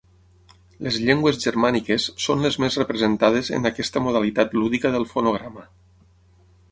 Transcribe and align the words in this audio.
Les 0.85 0.95
llengües 1.07 1.37
germàniques 1.43 2.07
són 2.23 2.41
les 2.45 2.57
més 2.63 2.77
representades 2.81 3.51
en 3.59 3.71
aquesta 3.73 4.03
modalitat 4.07 4.57
lúdica 4.63 4.93
del 4.97 5.07
fonograma. 5.13 5.67